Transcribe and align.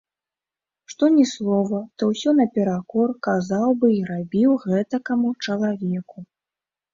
Што 0.93 1.03
ні 1.17 1.25
слова, 1.31 1.81
то 2.01 2.07
ўсё 2.11 2.33
наперакор 2.39 3.13
казаў 3.27 3.67
бы 3.85 3.91
й 3.97 4.01
рабіў 4.11 4.57
гэтакаму 4.65 5.29
чалавеку. 5.47 6.17